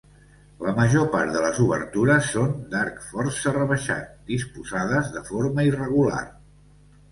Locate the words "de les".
1.35-1.59